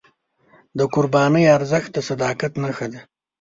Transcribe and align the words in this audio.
د 0.77 0.79
قربانۍ 0.93 1.45
ارزښت 1.57 1.89
د 1.95 1.97
صداقت 2.09 2.53
نښه 2.63 2.87
ده. 2.93 3.01